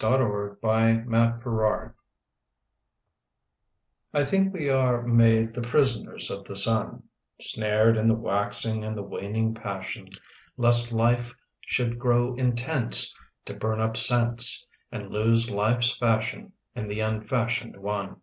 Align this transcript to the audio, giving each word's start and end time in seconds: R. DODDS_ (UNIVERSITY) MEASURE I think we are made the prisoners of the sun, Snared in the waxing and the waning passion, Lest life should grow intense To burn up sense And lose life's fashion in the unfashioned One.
R. 0.00 0.16
DODDS_ 0.62 0.62
(UNIVERSITY) 0.62 1.06
MEASURE 1.08 1.94
I 4.14 4.24
think 4.24 4.54
we 4.54 4.70
are 4.70 5.02
made 5.02 5.52
the 5.52 5.60
prisoners 5.62 6.30
of 6.30 6.44
the 6.44 6.54
sun, 6.54 7.02
Snared 7.40 7.96
in 7.96 8.06
the 8.06 8.14
waxing 8.14 8.84
and 8.84 8.96
the 8.96 9.02
waning 9.02 9.54
passion, 9.54 10.08
Lest 10.56 10.92
life 10.92 11.34
should 11.62 11.98
grow 11.98 12.36
intense 12.36 13.12
To 13.46 13.54
burn 13.54 13.80
up 13.80 13.96
sense 13.96 14.64
And 14.92 15.10
lose 15.10 15.50
life's 15.50 15.96
fashion 15.96 16.52
in 16.76 16.86
the 16.86 17.00
unfashioned 17.00 17.76
One. 17.78 18.20